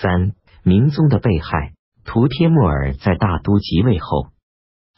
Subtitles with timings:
[0.00, 1.72] 三明宗的被害。
[2.04, 4.28] 图帖木儿在大都即位后，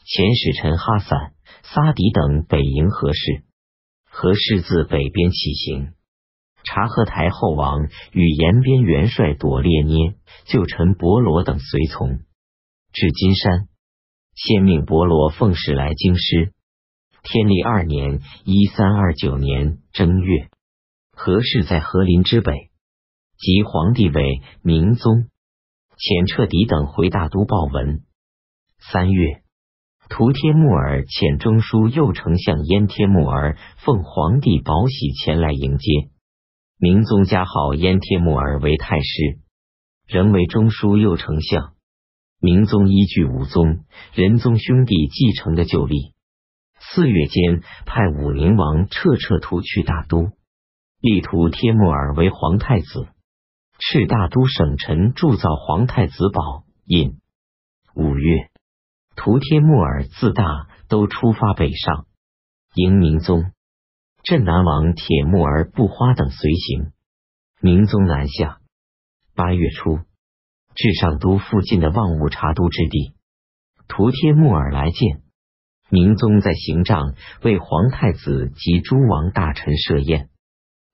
[0.05, 1.33] 遣使臣哈散、
[1.63, 3.43] 撒迪等北迎和氏。
[4.11, 5.93] 和氏自北边起行，
[6.63, 10.15] 察合台后王与延边元帅朵列涅、
[10.45, 12.19] 旧臣伯罗等随从
[12.91, 13.67] 至金山，
[14.35, 16.53] 先命伯罗奉使来京师。
[17.23, 20.49] 天历二年（一三二九年）正月，
[21.11, 22.68] 和氏在和林之北，
[23.39, 25.29] 即皇帝为明宗。
[25.97, 28.03] 遣彻底等回大都报文。
[28.79, 29.41] 三月，
[30.09, 36.09] 图帖木儿遣中书右丞相燕帖木儿奉皇帝宝玺前来迎接。
[36.77, 39.39] 明宗加号燕帖木儿为太师，
[40.07, 41.73] 仍为中书右丞相。
[42.41, 46.13] 明宗依据武宗、仁宗兄弟继承的旧例，
[46.79, 50.31] 四月间派武宁王彻彻图去大都，
[51.01, 53.09] 立图帖木儿为皇太子。
[53.79, 57.21] 敕大都省臣铸造皇太子宝印。
[57.95, 58.49] 五月，
[59.15, 62.05] 图帖木儿自大都出发北上
[62.75, 63.53] 迎明宗，
[64.21, 66.91] 镇南王铁木儿不花等随行。
[67.61, 68.59] 明宗南下。
[69.33, 69.99] 八月初，
[70.75, 73.15] 至上都附近的万物察都之地，
[73.87, 75.21] 图帖木儿来见
[75.89, 80.29] 明宗，在行帐为皇太子及诸王大臣设宴。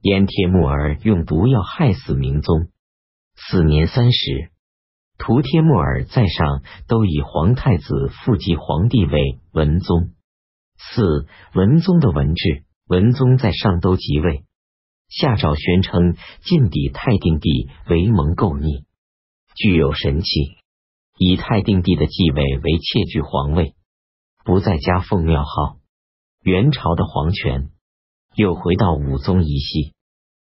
[0.02, 2.70] 燕帖木儿用毒药害死明宗。
[3.36, 4.50] 四年三十，
[5.18, 10.12] 图帖木儿在上，都以皇太子复继皇帝为文宗。
[10.78, 14.44] 四文宗的文治，文宗在上都即位，
[15.10, 18.86] 下诏宣称晋抵太定帝为蒙垢逆，
[19.56, 20.28] 具有神气，
[21.18, 23.74] 以太定帝的继位为窃据皇位，
[24.44, 25.78] 不再加奉庙号。
[26.42, 27.72] 元朝的皇权
[28.36, 29.95] 又回到武宗一系。